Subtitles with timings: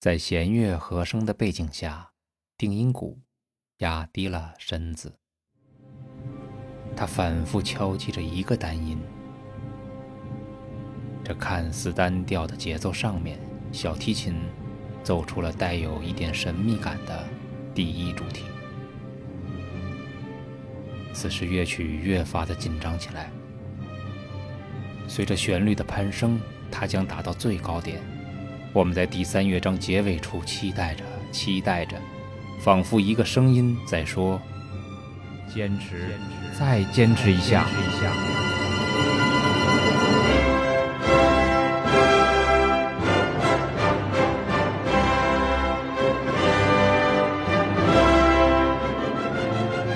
[0.00, 2.12] 在弦乐和声的背景下，
[2.56, 3.20] 定音鼓
[3.80, 5.14] 压低了身子，
[6.96, 8.98] 他反复敲击着一个单音。
[11.22, 13.38] 这看似单调的节奏上面，
[13.72, 14.40] 小提琴
[15.04, 17.28] 奏出了带有一点神秘感的
[17.74, 18.46] 第一主题。
[21.12, 23.30] 此时乐曲越发的紧张起来，
[25.06, 26.40] 随着旋律的攀升，
[26.70, 28.00] 它将达到最高点。
[28.72, 31.96] 我们在第三乐章结尾处期待着，期待着，
[32.60, 34.40] 仿佛一个声音在说
[35.52, 36.14] ：“坚持，
[36.56, 37.66] 再坚持一下。”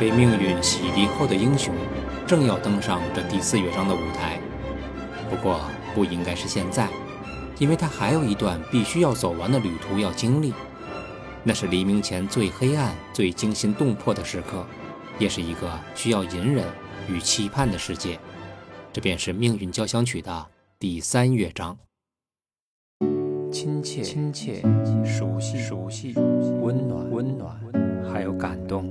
[0.00, 1.74] 被命运洗涤后的英雄，
[2.26, 4.38] 正要登上这第四乐章的舞台。
[5.28, 5.60] 不过，
[5.94, 6.88] 不应该是现在。
[7.58, 10.52] 因为他还有一段必须要走完的旅途要经历，
[11.44, 14.64] 那是黎明前最黑暗、最惊心动魄的时刻，
[15.18, 16.64] 也是一个需要隐忍
[17.08, 18.18] 与期盼的世界。
[18.92, 20.46] 这便是《命运交响曲》的
[20.78, 21.78] 第三乐章。
[23.50, 24.62] 亲切、亲切、
[25.04, 26.14] 熟悉、熟悉、
[26.60, 27.54] 温暖、温暖，
[28.10, 28.90] 还有感动。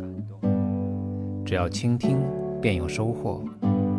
[1.46, 2.20] 只要倾听，
[2.62, 3.44] 便有收获。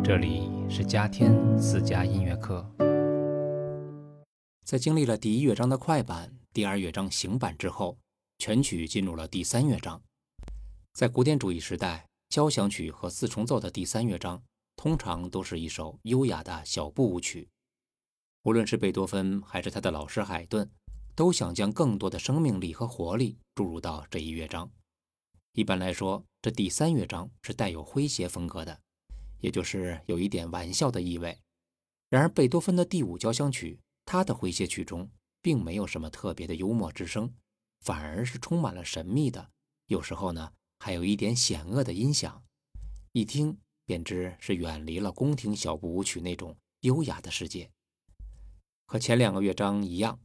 [0.03, 2.65] 这里是嘉天私家音乐课。
[4.73, 7.95] 在经历了第一乐章的快板、第二乐章行板之后，
[8.39, 10.01] 全曲进入了第三乐章。
[10.93, 14.41] 在古典主义时代，交响曲和四重奏的第三乐章
[14.75, 17.47] 通常都是一首优雅的小步舞曲。
[18.45, 20.67] 无论是贝多芬还是他的老师海顿，
[21.13, 24.71] 都想将更多的生命力和活力注入到这一乐章。
[25.51, 28.81] 一般来说，这第三乐章是带有诙谐风格的，
[29.39, 31.37] 也就是有一点玩笑的意味。
[32.09, 33.79] 然而，贝多芬的第五交响曲。
[34.05, 35.09] 他的诙谐曲中
[35.41, 37.33] 并没有什么特别的幽默之声，
[37.81, 39.51] 反而是充满了神秘的，
[39.87, 42.43] 有时候呢还有一点险恶的音响，
[43.11, 47.71] 一听便知是远离了宫廷小步舞曲那种优雅的世界。
[48.85, 50.19] 和前两个乐章一样，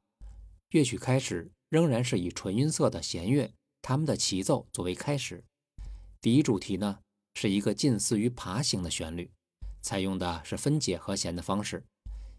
[0.71, 5.45] 乐曲开始仍然是以纯音色的弦乐，他们的齐奏作为开始。
[6.21, 7.01] 第一主题呢
[7.35, 9.31] 是一个近似于爬行的旋律，
[9.81, 11.87] 采用的是分解和弦的方式。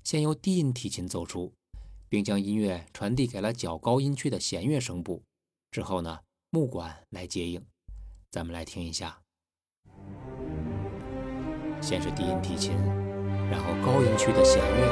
[0.03, 1.53] 先由低音提琴奏出，
[2.07, 5.21] 并将音乐传递给了较高音区的弦乐声部。
[5.71, 7.63] 之后呢，木管来接应。
[8.31, 9.19] 咱们来听一下，
[11.81, 12.73] 先是低音提琴，
[13.51, 14.87] 然后高音区的弦乐，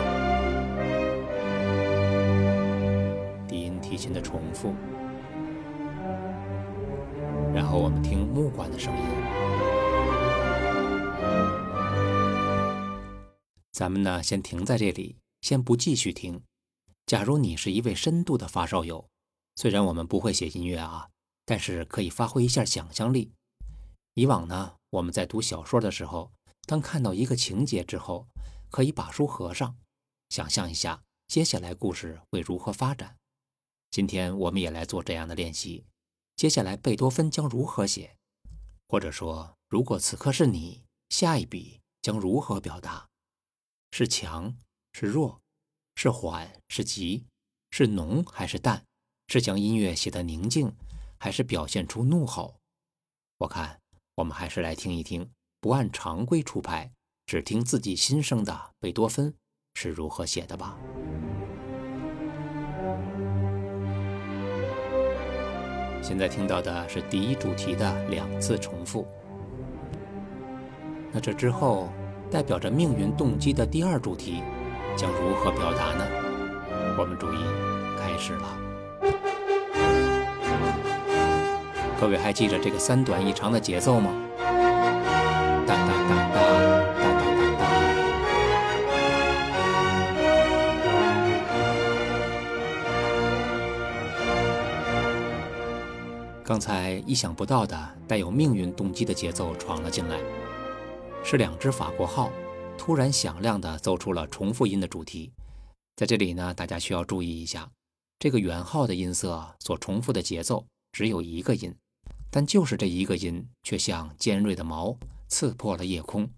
[3.47, 4.74] 低音提琴的重复，
[7.53, 9.26] 然后我们听木管的声音。
[13.77, 16.41] 咱们呢，先停在这里，先不继续听。
[17.05, 19.07] 假如你是一位深度的发烧友，
[19.55, 21.11] 虽然我们不会写音乐啊，
[21.45, 23.31] 但是可以发挥一下想象力。
[24.15, 26.31] 以往呢，我们在读小说的时候，
[26.65, 28.27] 当看到一个情节之后，
[28.71, 29.77] 可以把书合上，
[30.29, 33.15] 想象一下接下来故事会如何发展。
[33.91, 35.85] 今天我们也来做这样的练习。
[36.35, 38.17] 接下来贝多芬将如何写？
[38.88, 43.07] 或者说，如果此刻是你，下一笔将如何表达？
[43.97, 44.56] 是强
[44.94, 45.41] 是弱，
[45.96, 47.25] 是缓是急，
[47.72, 48.85] 是浓还是淡，
[49.28, 50.72] 是将音乐写得宁静，
[51.18, 52.59] 还是表现出怒吼？
[53.40, 53.81] 我看
[54.13, 55.28] 我们还是来听一听，
[55.59, 56.91] 不按常规出牌，
[57.25, 59.34] 只听自己心声的贝多芬
[59.74, 60.78] 是如何写的吧。
[66.03, 69.07] 现在听到的是第一主题的两次重复，
[71.12, 71.90] 那这之后。
[72.29, 74.43] 代表着命运动机的第二主题
[74.95, 76.05] 将如何表达呢？
[76.97, 77.38] 我们注意，
[77.97, 78.57] 开始了。
[81.99, 84.11] 各位还记着这个三短一长的节奏吗？
[85.65, 87.63] 哒哒哒哒哒哒哒哒。
[96.44, 97.77] 刚才意想不到的
[98.07, 100.18] 带有命运动机的节奏闯了进来。
[101.29, 102.31] 是两只法国号
[102.77, 105.29] 突然响亮地奏出了重复音的主题，
[105.97, 107.69] 在这里呢，大家需要注意一下，
[108.18, 111.75] 这个圆号的音色所重复的节奏只有一个音，
[112.31, 114.97] 但就是这一个音，却像尖锐的矛
[115.27, 116.29] 刺破了夜空，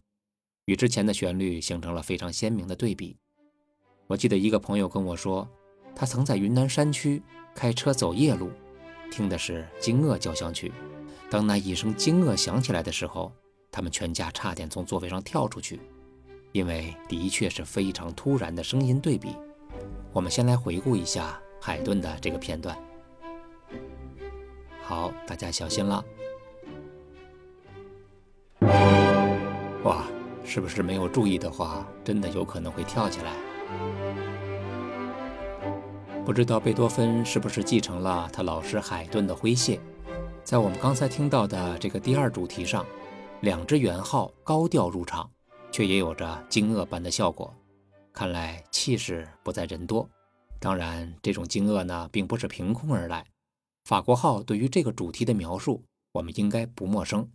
[0.65, 3.15] 与之前的旋律形成了非常鲜明的对比。
[4.07, 5.47] 我记得一个朋友跟我说，
[5.95, 7.21] 他曾在云南山区
[7.53, 8.49] 开车走夜路，
[9.11, 10.69] 听的是《惊愕交响曲》，
[11.29, 13.31] 当那一声惊愕响起来的时候。
[13.71, 15.79] 他们全家差点从座位上跳出去，
[16.51, 19.35] 因为的确是非常突然的声音对比。
[20.11, 22.77] 我们先来回顾一下海顿的这个片段。
[24.81, 26.03] 好，大家小心了。
[29.83, 30.03] 哇，
[30.43, 33.31] 是不是没有注意的话，真的有可能会跳起来？
[36.25, 39.79] 不知道贝多芬是不是继承了他老师海顿的诙谐，
[40.43, 42.85] 在我们刚才听到的这个第二主题上，
[43.41, 45.31] 两只圆号高调入场，
[45.71, 47.53] 却也有着惊愕般的效果。
[48.11, 50.09] 看来气势不在人多。
[50.59, 53.25] 当然，这种惊愕呢，并不是凭空而来。
[53.85, 55.81] 法国号对于这个主题的描述，
[56.11, 57.29] 我们应该不陌生。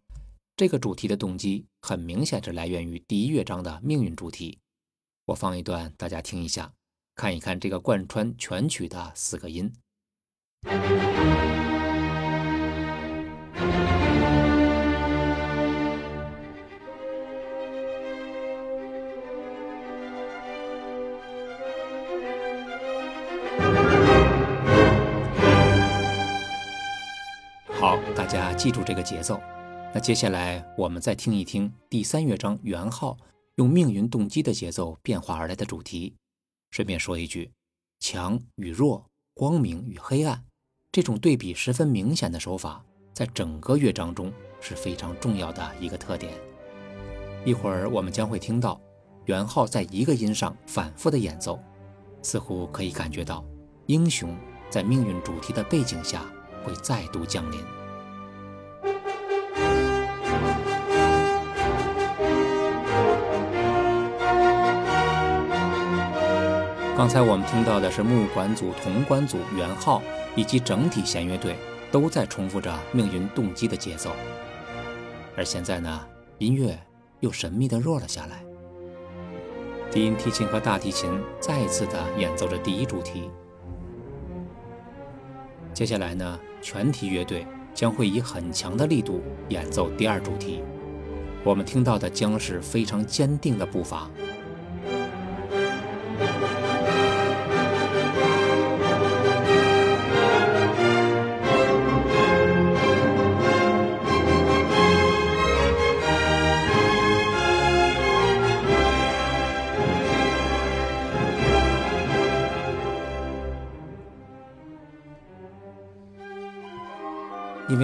[0.57, 4.59] 这个主题的动机很明显是来源于第一乐章的命运主题。
[5.25, 6.71] 我放一段，大家听一下，
[7.15, 9.73] 看一看这个贯穿全曲的四个音。
[28.35, 29.41] 大家记住这个节奏。
[29.95, 33.17] 那接下来我们再听一听第三乐章圆号
[33.55, 36.13] 用命运动机的节奏变化而来的主题。
[36.73, 37.53] 顺便说一句，
[38.01, 40.43] 强与弱、光明与黑暗
[40.91, 46.33] 这种对比十分明显的手法，在整个乐章中是非常重要的一个特点。
[47.45, 48.81] 一会儿我们将会听到
[49.27, 51.63] 圆号在一个音上反复的演奏，
[52.21, 53.45] 似乎可以感觉到
[53.87, 54.37] 英雄
[54.69, 56.27] 在命运主题的背景下
[56.65, 57.61] 会再度降临。
[67.05, 70.01] 刚才我们听到的是木管组、铜管组、圆号
[70.35, 71.55] 以及整体弦乐队
[71.93, 74.11] 都在重复着命运动机的节奏，
[75.37, 76.07] 而现在呢，
[76.39, 76.75] 音乐
[77.21, 78.43] 又神秘的弱了下来。
[79.91, 83.29] 低音提琴和大提琴再一次的演奏着第一主题，
[85.75, 90.63] 接下来呢，全体乐队将会以很强的力度演奏第二主题，
[91.45, 94.11] 我们听到的将是非常坚定的步伐。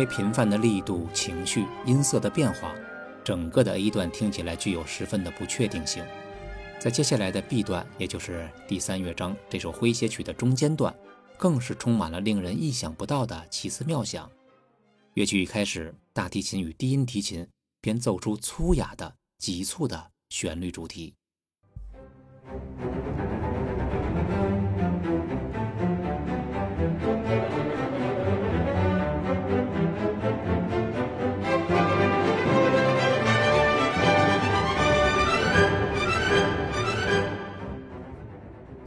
[0.00, 2.74] 为频繁的力度、情绪、音色的变化，
[3.22, 6.02] 整个的 A 段听起来具有十分的不确定性。
[6.78, 10.94] 在接下来的 B 段，也就是第三乐章这首诙谐曲的中间段，
[11.36, 14.30] 更是充满了令人意想不到的奇思妙想。
[15.12, 17.46] 乐曲一开始，大提琴与低音提琴
[17.82, 21.12] 便奏出粗哑的、急促的旋律主题。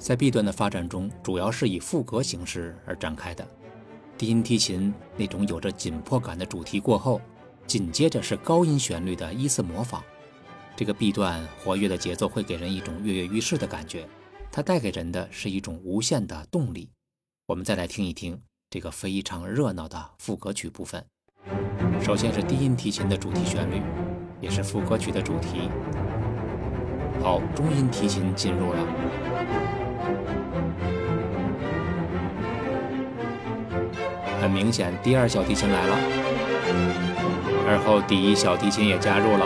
[0.04, 3.48] 在 B 段的发展中，主要是以副歌形式而展开的。
[4.18, 7.22] 低音提琴那种有着紧迫感的主题过后，
[7.66, 10.04] 紧接着是高音旋律的依次模仿。
[10.76, 14.06] 这个 B 段活跃的节奏会给人一种跃跃欲试的感觉，
[14.52, 16.90] 它带给人的是一种无限的动力。
[17.46, 18.38] 我们再来听一听
[18.70, 21.02] 这个非常热闹的副歌曲部分。
[22.02, 23.82] 首先是低音提琴的主题旋律，
[24.42, 25.70] 也是副歌曲的主题。
[27.22, 29.83] 好，中音提琴进入了。
[34.42, 35.98] 很明显，第二小提琴来了，
[37.66, 39.46] 而后第一小提琴也加入了。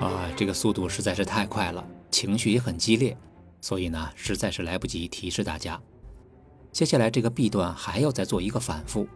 [0.00, 3.14] 啊，这个速度实在是太快了，情绪也很激烈，
[3.60, 5.78] 所以呢，实在是来不及提示大家。
[6.72, 9.06] 接下来这个 B 段还要再做一个反复，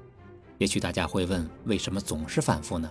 [0.60, 2.90] 也许大家会问，为什么总是反复呢？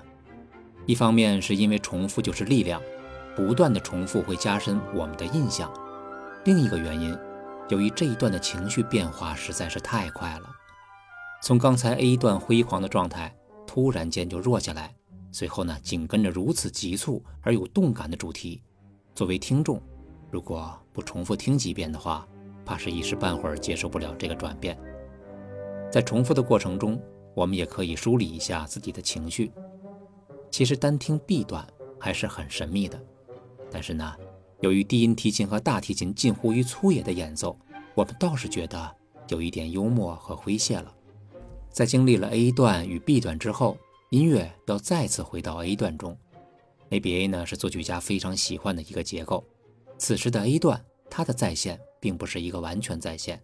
[0.87, 2.81] 一方面是因为重复就是力量。
[3.35, 5.71] 不断的重复会加深我们的印象。
[6.43, 7.17] 另一个原因，
[7.69, 10.49] 由于这一段的情绪变化实在是太快了，
[11.41, 13.33] 从刚才 A 段辉煌的状态
[13.65, 14.93] 突然间就弱下来，
[15.31, 18.61] 随后呢，紧跟着如此急促而有动感的主题。
[19.15, 19.81] 作为听众，
[20.29, 22.27] 如果不重复听几遍的话，
[22.65, 24.77] 怕是一时半会儿接受不了这个转变。
[25.89, 27.01] 在重复的过程中，
[27.39, 29.49] 我们也可以梳理一下自己的情绪。
[30.51, 31.65] 其实单听 B 段
[31.97, 33.01] 还是很神秘的。
[33.71, 34.13] 但是呢，
[34.59, 37.57] 由于低音提琴和大提琴近乎于粗野的演奏，
[37.95, 38.93] 我们倒是觉得
[39.29, 40.93] 有一点幽默和诙谐了。
[41.71, 43.77] 在经历了 A 段与 B 段之后，
[44.09, 46.17] 音乐要再次回到 A 段中。
[46.89, 49.45] ABA 呢是作曲家非常喜欢的一个结构，
[49.97, 53.41] 此时的 A 段，它的再现并不是一个完全再现。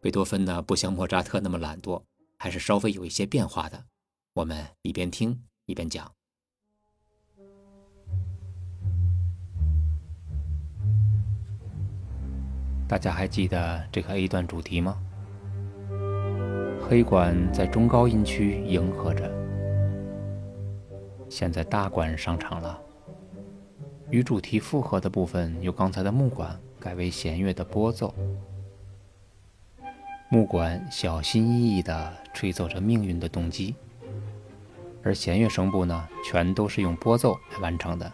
[0.00, 2.02] 贝多芬呢，不像莫扎特那么懒惰，
[2.38, 3.84] 还是稍微有一些变化的。
[4.34, 6.12] 我们一边听一边讲。
[12.88, 14.96] 大家还记得这个 A 段主题吗？
[16.80, 19.28] 黑管在中高音区迎合着，
[21.28, 22.80] 现在大管上场了。
[24.08, 28.14] 与主题复合的部分由刚才的木管改为弦乐的拨奏，
[30.28, 33.76] 木管小心翼翼地吹奏着命运的动机，
[35.02, 38.12] 而弦乐声部呢，全都是用拨奏来完成的。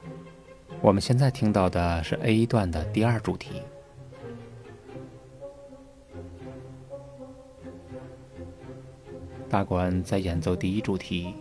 [0.82, 3.62] 我们现在听到的是 A 段的第二主题。
[9.48, 11.34] 大管在演奏第一主题。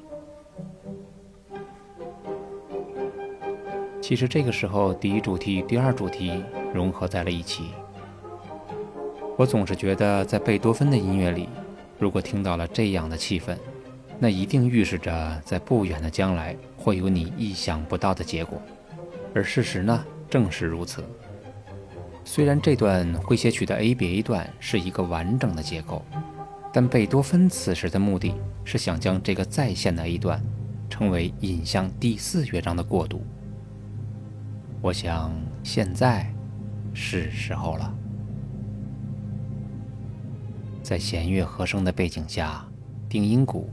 [4.01, 7.71] 其实这个时候，第一主题与、第二主题融合在了一起。
[9.41, 11.49] 我总是觉得，在贝多芬的音乐里，
[11.97, 13.57] 如果听到了这样的气氛，
[14.19, 18.61] 那一定预示着在不远的将来会有你意想不到的结果。
[19.33, 21.03] 而事实呢，正是如此。
[22.23, 26.05] 虽然这段诙谐曲的 A B A 段是一个完整的结构。
[26.71, 30.39] 但贝多芬此时的目的是想将这个再现的 A 段，
[30.87, 33.23] 称为引向第四乐章的过渡。
[34.83, 35.33] 我想
[35.63, 36.31] 现在
[36.93, 37.91] 是时候了。
[40.81, 42.65] 在弦乐和声的背景下，
[43.07, 43.69] 定音鼓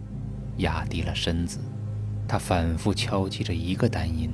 [0.59, 1.59] 压低了身子，
[2.27, 4.31] 它反复敲击着一个单音。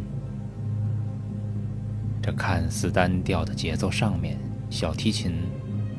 [2.23, 4.39] 这看似单调的节奏上面，
[4.71, 5.35] 小提琴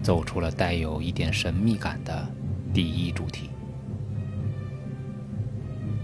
[0.02, 2.28] 奏出了带有一点神秘感的。
[2.74, 3.50] 第一主题。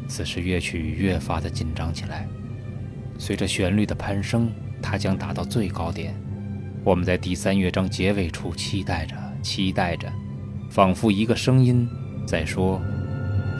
[0.07, 2.25] 此时乐曲越发的紧张起来，
[3.17, 4.49] 随着旋律的攀升，
[4.81, 6.15] 它将达到最高点。
[6.83, 10.09] 我们在第三乐章结尾处期待着，期待着，
[10.71, 11.85] 仿佛一个声音
[12.25, 12.81] 在说：“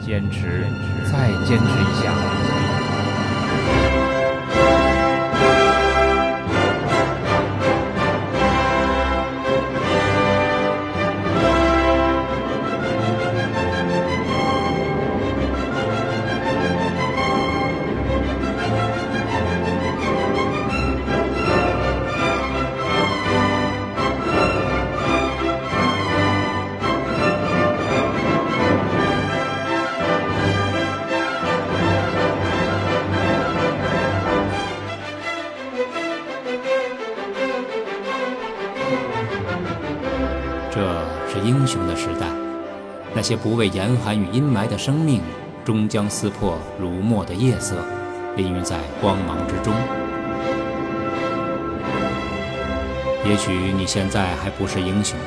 [0.02, 0.64] 坚持，
[1.12, 2.14] 再坚持一下。”
[41.44, 42.26] 英雄的时代，
[43.14, 45.20] 那些不畏严寒与阴霾的生命，
[45.64, 47.76] 终将撕破如墨的夜色，
[48.36, 49.74] 淋浴在光芒之中。
[53.24, 55.18] 也许你现在还不是英雄，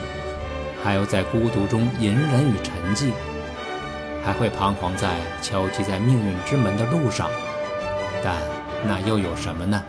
[0.84, 3.12] 还要在孤独中隐忍与沉寂，
[4.24, 7.30] 还会彷徨在敲击在命运之门的路上，
[8.24, 8.36] 但
[8.88, 9.84] 那又有什么呢？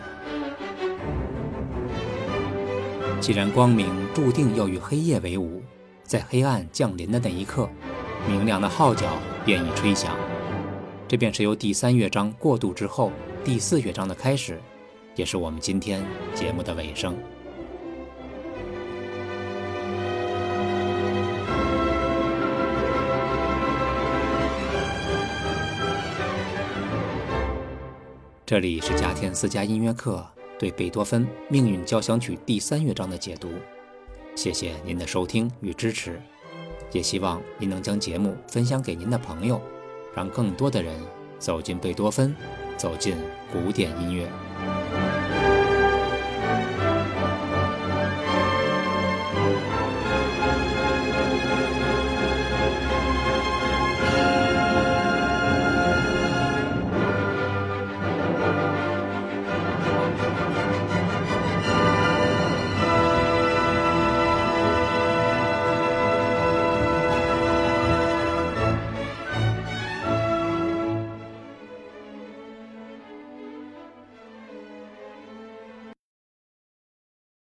[3.19, 5.61] 既然光明注定要与黑夜为伍。
[6.07, 7.69] 在黑暗降临的那一刻，
[8.25, 10.15] 明亮的号角便已吹响。
[11.05, 13.11] 这便是由第三乐章过渡之后
[13.43, 14.57] 第四乐章的开始，
[15.17, 16.01] 也是我们今天
[16.33, 17.13] 节目的尾声。
[28.45, 30.25] 这里是加天私家音乐课
[30.57, 33.49] 对贝多芬《命运交响曲》第三乐章的解读。
[34.37, 36.21] 谢谢您的收听与支持，
[36.91, 39.59] 也希望您能将节目分享给您的朋友，
[40.15, 40.95] 让更多的人
[41.39, 42.35] 走进贝多芬，
[42.77, 43.17] 走进
[43.51, 44.29] 古典音乐。